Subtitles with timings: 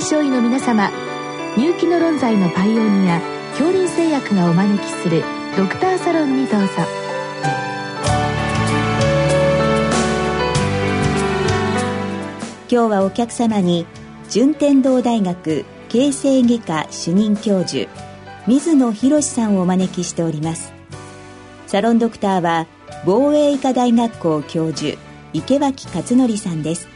[0.00, 0.90] 臨床医の皆様
[1.58, 5.22] 入気の論剤のパイオニア恐林製薬がお招きする
[5.58, 6.68] ドクターサロンにどうぞ。
[12.70, 13.84] 今日はお客様に
[14.30, 17.90] 順天堂大学形成外科主任教授
[18.46, 20.72] 水野博さんをお招きしております。
[21.66, 22.66] サロンドクターは
[23.04, 24.96] 防衛医科大学校教授
[25.34, 26.89] 池脇勝則さんです。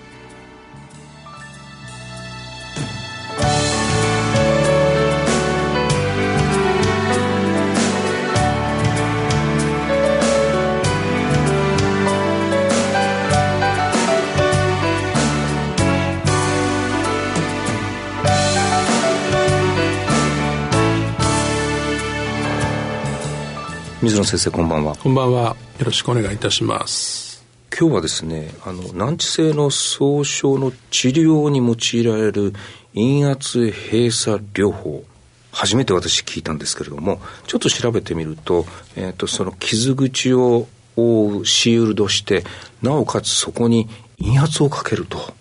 [24.05, 24.95] 水野先生こんばんは。
[24.97, 25.57] こんばんは。
[25.79, 27.43] よろしくお願いいたします。
[27.75, 32.53] 今日はですねあの難治性の総症の治療に用いられる
[32.93, 35.05] 陰圧閉鎖療法。
[35.53, 42.45] 初めて私聞いたんですけれどもちょっと調べてみると,、えーと、その傷口を覆うシールドして
[42.83, 45.33] なおかつそこに陰圧をかけると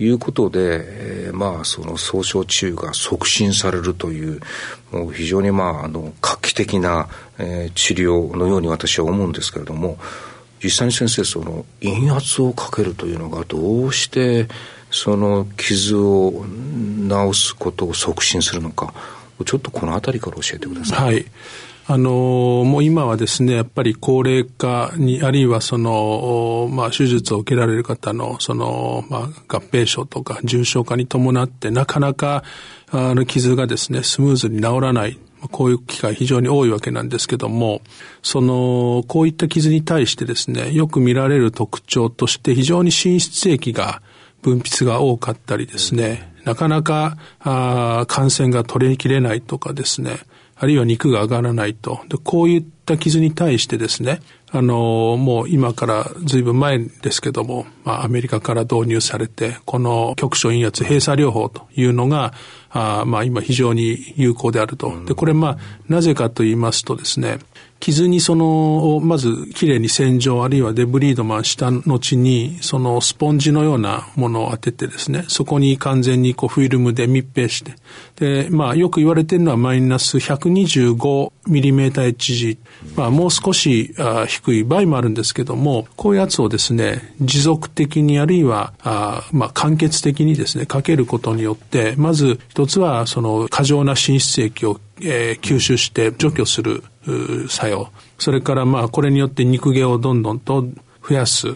[0.00, 4.40] いうことで、えー、まあその総症治癒が促進されるという
[4.92, 9.96] もう非常にまああの画期的な、えー、治療のように私は思うんですけれども
[10.62, 14.48] 実際に先生その陰圧をかけるというのがどうして
[14.90, 16.44] その傷を
[17.08, 18.92] 治すことを促進するのか
[19.46, 21.14] ちょっとこの辺りから教えてください。
[21.14, 21.24] はい
[21.92, 32.44] あのもう今はですね、やっぱり高齢化に、あるいはその、まあ、手術を受けられる方の、その、まあ、合併症とか重症化に伴って、なかなか、
[32.92, 35.18] あの、傷がですね、スムーズに治らない。
[35.50, 37.82] こういう機会非常に多いわけなんですけども、
[38.22, 44.00] その、こういった傷に対してですね、よく見られる特徴として非常に滲出液が
[44.42, 50.20] 分泌が多かったりですね、なかなかあ感染が取りきれないとかですね、
[50.62, 52.00] あるいは肉が上がらないと。
[52.08, 54.20] でこういった傷に対してですね、
[54.52, 62.34] あの、もう今から随分前ですけども、まあ、アメリカから導入されて、この局所陰圧閉鎖療法というのが、
[62.68, 64.92] あまあ今非常に有効であると。
[65.06, 65.58] で、これまあ、
[65.88, 67.38] なぜかと言いますとですね、
[67.80, 77.72] 傷にその、まずきれいに洗浄あるいはデブリードマンした後に、そのスポンジのようなものを当ててですね、そこに完全にこうフィルムで密閉して、
[78.16, 82.58] で、まあよく言われているのはマイナス 125mm HG、
[82.96, 83.94] まあもう少し
[84.28, 96.82] 低い場合もあるんですけども、こういうやつをですね、持続的にあるいは、あまあ間欠的にですね、かけることによって、まず一つはその過剰な浸出液をえー、吸収して除去する
[97.48, 97.88] 作用。
[98.18, 100.66] それからまあこれによって肉毛をどんどんと
[101.08, 101.54] 増やす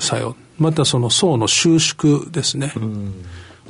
[0.00, 0.36] 作用。
[0.58, 2.72] またその層の収縮ですね、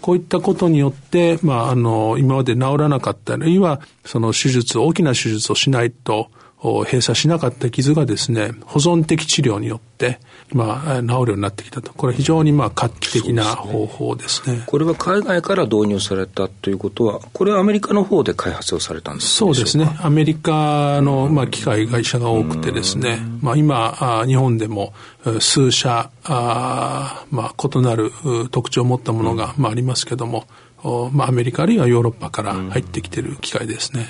[0.02, 3.34] こういったことによって、まあ、あの今まで治らなかった。
[3.34, 6.28] あるいはその手術大きな手術をしないと
[6.64, 10.18] 閉鎖しなかった傷がですね保存的治療によって
[10.52, 11.92] まあ、治るようになってきたと。
[11.94, 14.62] これは非常にまあ画期的な方法ですね。
[14.66, 19.90] これは海外から導入されたということは、これはアメリカの方で開発をされたんですそうですね。
[20.00, 24.92] アメリカのまあ機械会社が多くてですね、まあ今、日本でも
[25.40, 28.12] 数社、あまあ異なる
[28.50, 30.46] 特徴を持ったものがまあありますけども、
[31.12, 34.06] まあアメリカあるいはヨーロッパから入ってきている機械ですね。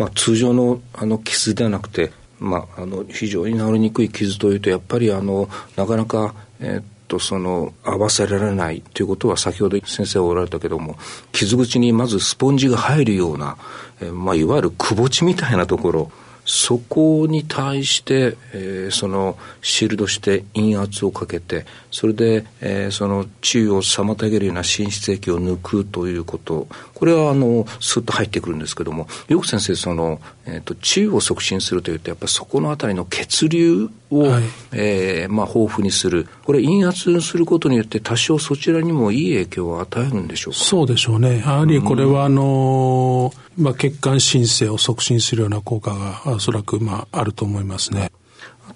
[0.00, 10.96] まあ通常のあの傷ではなくて、まあ、あの非常に治りにくい傷というとやっぱりあのなかなか、えー、っとその合わせられないということは先ほど先生がおられたけども
[11.32, 13.58] 傷口にまずスポンジが入るような、
[14.00, 16.10] えーまあ、いわゆるくぼ地みたいなところ
[16.46, 26.66] そこに対して、えー、そのシールドして陰圧をかけてそれで、えー、その治癒を妨げるような浸出液を抜くということ。
[27.00, 36.28] これはあのスッと入ってくるんですけどもよく先生その、えーと、治癒を促進するというとやっぱりそこのあたりの血流を、はい、えー、まあ、豊富にする。
[36.44, 40.60] これ陰圧することによって多少そちらにもいい影響を与えるんでしょうか？
[40.60, 41.38] そうでしょうね。
[41.38, 48.10] やはりこれはあのーまあ、血管新生を促進するような効果がおそらくまああると思いますね。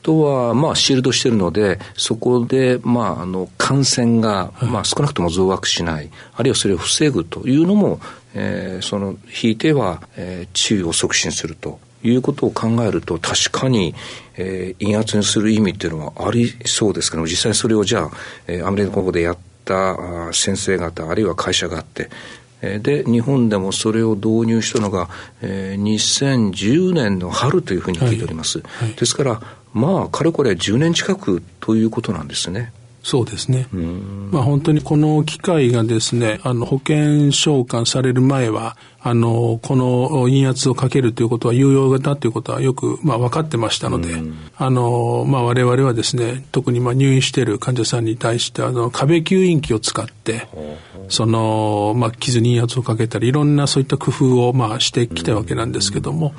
[0.05, 8.01] あとは、まあ、シールドしてるので、そこで、まあ、あの、感染が、まあ、少なくとも増悪しない、あるいはそれを防ぐというのも、
[8.35, 13.95] えー、その、引いては、えー、治癒を促進するということを考えると、確かに、
[14.37, 18.11] えー、陰圧にする意味っていうのはありそうですけども、実際それをじゃあ、
[18.47, 19.97] えー、アメリカの方でやった
[20.35, 22.11] 先生方、あるいは会社があって、
[22.61, 25.09] で日本でもそれを導入したのが、
[25.43, 28.89] えー、2010年の春というふうに聞いております、はい。
[28.89, 29.43] はい、ですから
[29.75, 32.73] まあかれこれ10年近くということなんですね。
[33.05, 33.69] そうですね。
[34.31, 36.97] まあ本当にこの機械がですね、あの保険
[37.29, 44.15] 償還される前は、あの、この陰圧をかけるということは有用だということはよく、まあ分かってましたので、
[44.57, 50.49] あの、まあ我々はですね、特にまあ入院している患者さんに対して、あの、壁吸引器を使って、
[51.11, 56.33] その、まあ傷に陰圧をかけたり、いろんなそういった工夫をまあしてきたわけなんですけども、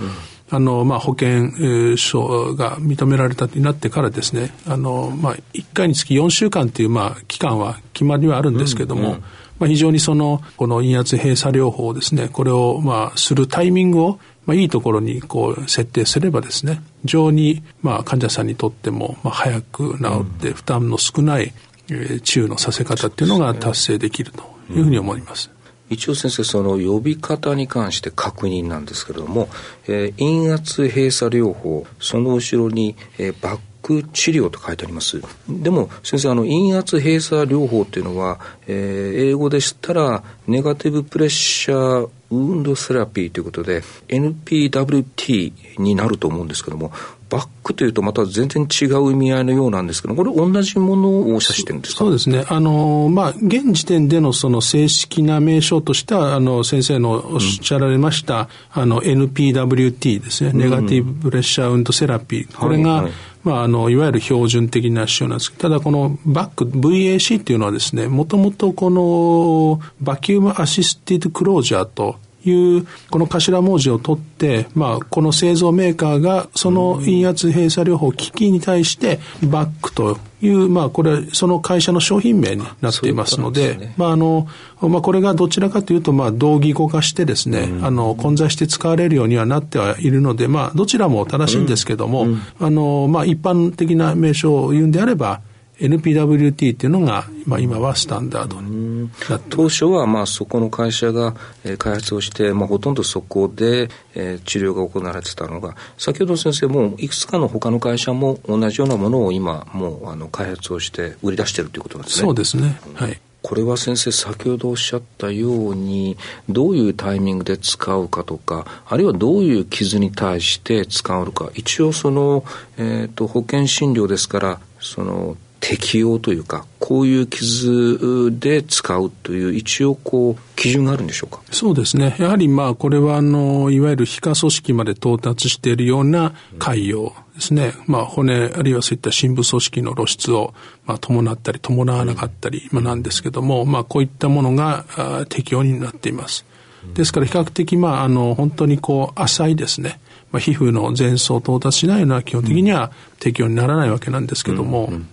[0.51, 9.23] あの、まあ、保険証が認められたになってからですね、あの、まあ、1回につき4週間という、まあ、期間は決まりはあるんですけども、うんうん、
[9.59, 21.53] まあ、非常にその、この陰圧閉鎖療法ですね、これを、まあ、するタイミングを、まあ、いいところにこう設定すればですね、非常にまあ患者さんにとってもまあ早く治って負担の少ない、
[21.89, 25.54] え治癒のさせ方っていうのが達成できるというふうに思います。
[25.89, 29.49] 一応先生その呼び方に関して確認なんですけれども、
[29.87, 35.21] えー、陰圧閉鎖療法その後ろに、えー、バック治療と書いてあります。
[35.47, 46.91] でも先生あの陰圧閉鎖療法っていうのは、えー、英語でしたらネガティブプレッシャーウンドセラピーということで NPWT になると思うんですけども
[47.29, 51.99] バックというとまた全然違う意味合いのようなんですけどこれ同じものを指してるんですか？
[51.99, 52.45] そうですね。
[52.47, 63.03] あのまあ現時点でのその正式な名称としてはあの先生のおっしゃられました、うん、あの NPWT ですね、ネガティブプレッシャーウンドセラピーこれが、はい。
[63.05, 63.13] はい
[63.45, 72.15] まあ、あの、いわゆる標準的な仕様なんですけど、ただこのバック、VAC っていうのはですね、もともとこのバキュームアシスティドクロージャーと
[72.49, 84.47] いうこの頭文字を取って、まあ、この製造メーカーがその陰圧閉鎖療法機器に対してバックという、まあ、これその会社の商品名になっていますので、ね、まああの
[84.81, 95.41] まあ、これがどちらかというと、まあ、同義語化してですね、うん、あの混在して使われるようにはなってはいるので、まあ、どちらも正しいんですけども、うんうん、あのまあ、一般的な名称を言うんであれば
[95.79, 99.09] NPWT っていうのが、まあ、今はスタンダードに
[99.49, 112.25] 当初はまあそこの会社が、えー、開発をして、まあ、ほとんどそこで、えー、治療が行われてたのが先ほど先生もいくつかの他の会社も同じようなものを今もうあの開発をして売り出してるということなんですね。
[112.25, 113.19] そうですね、はい。
[113.41, 116.17] これは先生先ほどおっしゃったように
[116.49, 121.51] どういうタイミングで使うかとかあるいはどういう傷に対して使うのか。
[121.53, 122.43] 一応その、
[122.77, 131.41] えーと保険診療ですからその適用というかこういう傷で使うという一応こう基準があるんでしょうか？
[131.49, 132.15] そうですね。
[132.19, 140.53] やはりまあこれはあのいわゆる皮下組織まで到達しているような海洋ですね、まあ、骨あるいはそういった深部組織の露出を、
[140.85, 144.85] まあ、伴ったり伴わなかったり、まあ、なんですけども、まあ、こういったものが
[145.29, 146.45] 適用になっています。
[146.93, 149.99] ですから比較的まああの本当にこう浅いですね、
[150.31, 155.09] まあ、皮膚の前層到達しないような基本的には適用にならないわけなんですけども、うんうん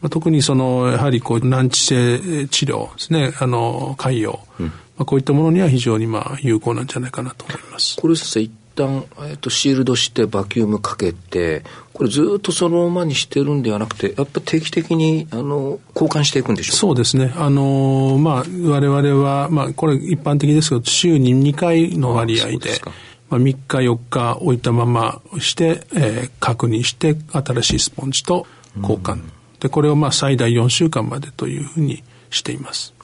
[0.00, 3.32] まあ、特にそのやはりこう難治性治療ですね。
[3.40, 7.96] あの海洋、うん、まあ、こういったものには非常にまあ有効なんじゃないかなと思います。
[8.00, 11.64] これ先生一旦、えっと、シールドしてバキュームかけて
[11.94, 16.76] これずっとそのままにしてるんではなくてやっぱ定期的にあの交換していくんでしょうか？
[16.76, 17.32] そうですね。
[17.36, 22.80] あのまあ我々は、まあ、これ一般的ですけど週に2回の割合で
[23.28, 28.46] まあ、3日4日置いたままして、えー、確認して新しいスポンジと
[28.80, 32.94] 交換、うんでこれをまあ最大4週間までというふうにしています。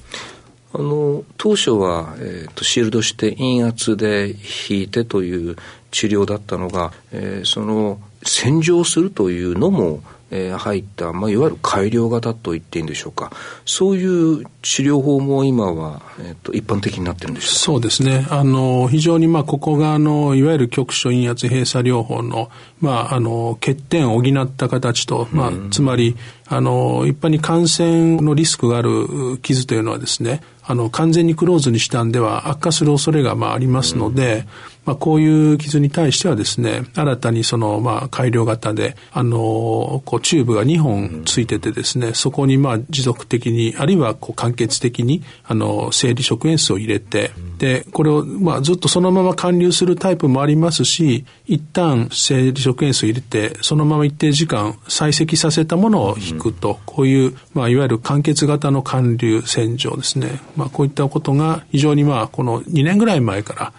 [0.75, 4.34] あの当初は、えーと、シールドして陰圧で
[4.70, 5.56] 引いてという
[5.91, 13.31] 治療だったのが、えー、その洗浄するというのもえー、入った、まあ、いわゆる改良型と言っていいんでしょうか。
[13.67, 18.27] そういう治療法も今は、えーと、一般的になってるんでしょうそうですね。
[18.31, 22.50] あの非常に、まあ、ここがあのいわゆる局所陰圧閉鎖療法の,、
[22.81, 26.17] まあ、あの欠点を補った形と、まあ、つまり
[26.53, 60.41] あの一般に感染のリスクがある傷というのはですねあの完全にクローズにしたんでは悪化する恐れがまあありますので、うんまあ、こういう傷に対してはですね、新たにその、まあ、改良型で、あの、こう、チューブが2本ついててですね、そこに、まあ、持続的に、あるいは、こう、間欠的に、あの、生理食塩水を入れて、で、これを、まあ、ずっとそのまま還流するタイプもありますし、一旦生理食塩水を入れて、そのまま一定時間採石させたものを引くと、こういう、まあ、いわゆる間欠型の還流洗浄ですね。
[60.56, 63.72] まあ、こういったことが非常に、まあ、この2年ぐらい前から、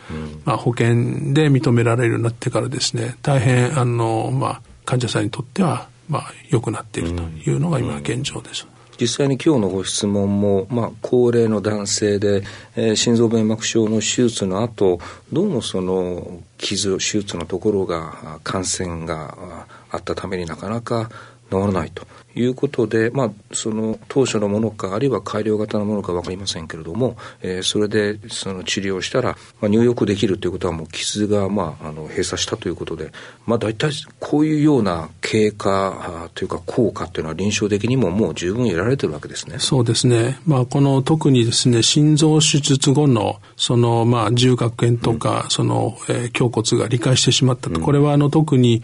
[0.46, 8.68] まあ、保険で認められるようになってからですね大変あの、まあ、患者さんにとっては、まあ、良くなっているというのが今現状です。
[9.00, 12.44] 実際に今日のご質問も、まあ、高齢の男性で、
[12.76, 15.00] えー、心臓弁膜症の手術の後
[15.32, 21.10] どうもその傷手術のところが感染があったためになかなか
[21.50, 33.12] 治らないということで、まあ、その当初のものか、あるいは改良型のものか分かりませんけれども、えー、それでその治療したら、まあ、入浴できるということは、もう傷が、まあ、あの閉鎖したということで、
[33.46, 39.58] まあ、大体こういうような経過というか、効果というのは臨床的にももう十分得られてるわけですね。
[39.60, 40.40] そうですね。
[40.48, 47.76] まあ、この特にですね、心臓手術後の、その、まあ、重核炎とか、うん、その、えー、胸骨が理解してしまったと。
[47.76, 48.82] うん、これは、あの、特に、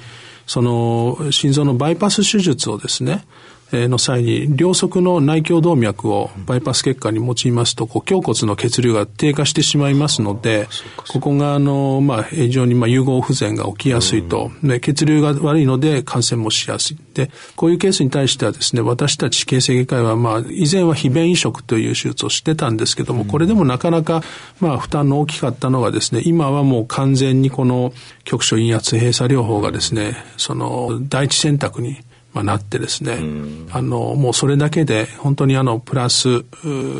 [0.49, 3.23] その心臓のバイパス手術をですね、
[3.71, 10.67] の際に両側の内胸動脈をバイパス血管に用いますとこう胸骨の血流が低下してしまいますので
[11.07, 16.97] ここがあの、まあ、非常にまあ融合不全が起きやすいと、ね、血流が悪いので感染もしやすい。
[17.13, 24.21] でこういうケースに対してはですね私たち形成外科医は、まあ、以前は非便移植という手術をしてたんですけどもこれでもなかなか、
[24.59, 31.97] まあ、負担の大きかったのがですね今はもう完全にこの局所陰圧閉鎖療法がですねその第一選択に
[32.33, 33.17] まあ、なってですね、
[33.71, 36.43] あの、もうそれだけで本当にあの、プラス、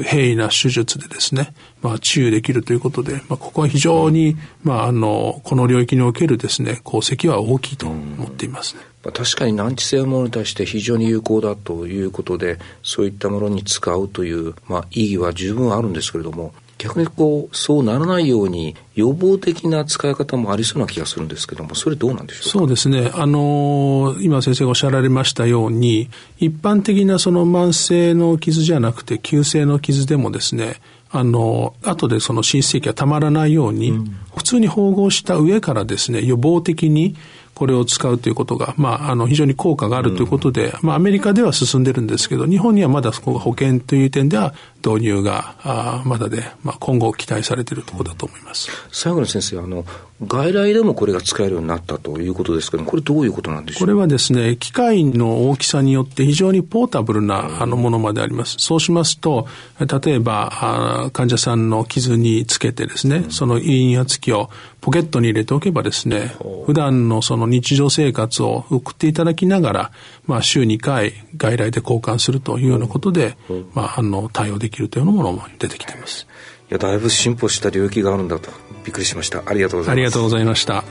[0.04, 8.82] 平易な手術でですね、まあ、治癒できるということで、まあ、ここは非常に、まあ、あの、この領域におけるですね、功績は大きいと思っていますね。
[9.04, 23.12] まあ、確かに難治性のものに対して非常に有効だということで、そういったものに使うという、まあ、意義は十分あるんですけれども、逆にこうそうならないように予防的な使い方もありそうな気がするんですけどもそれどうなんでしょうそうですね。
[23.14, 26.10] あの今先生がおっしゃられましたように
[26.40, 30.78] 一般的なその慢性の傷じゃなくて急性の傷でもですね
[31.12, 34.06] あの後でその浸出液がたまらないように、うん、
[34.36, 37.16] 普通に縫合した上からですね予防的に
[37.60, 44.54] これを使うということが、まあ、あの、非常に効果があるということで、うん、まあ、アメリカでは進んでるんですけど、日本にはまだそこが保険という点では
[44.86, 48.70] 導入が、あまだで、まあ、今後期待されているところだと思います。
[48.92, 49.86] 最後の先生、あの、
[50.26, 53.80] 外来でもこれが使えるようになったということですけどこれどういうことなんでしょう？
[53.80, 58.58] これはですね、機械の大きさによって非常にポータブルなあのものまであります。
[58.60, 59.48] そうしますと、
[59.80, 64.50] 例えば、患者さんの傷につけてですね、その陰圧器を
[64.82, 69.92] ポケットに入れておけばですね、普段のその日常生活を送っていただきながら、
[70.26, 73.38] まあ、週2回外来で交換するというようなことで、
[73.74, 76.28] まあ、あの、対応できるというものも出てきています。
[76.70, 76.74] い。
[76.74, 78.52] や、だいぶ進歩した領域があるんだと。
[78.84, 79.44] びっくりしました。
[79.46, 79.96] ありがとうございます。
[79.96, 80.84] ありがとうございました。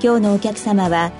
[0.00, 1.10] 今日のお客様は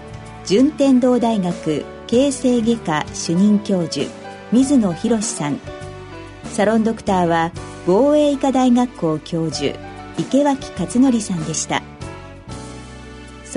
[0.46, 4.06] 順天堂大学形成外科主任教授
[4.52, 5.58] 水野博さん。
[6.44, 7.52] サロンドクターは
[7.86, 9.78] 防衛医科大学校教授
[10.18, 11.82] 池脇勝則さんでした